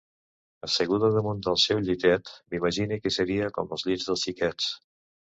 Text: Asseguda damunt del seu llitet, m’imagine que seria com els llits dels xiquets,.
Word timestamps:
Asseguda 0.67 1.09
damunt 1.15 1.43
del 1.47 1.59
seu 1.63 1.81
llitet, 1.89 2.31
m’imagine 2.53 2.97
que 3.03 3.11
seria 3.19 3.51
com 3.59 3.69
els 3.77 3.85
llits 3.91 4.09
dels 4.09 4.25
xiquets,. 4.29 4.71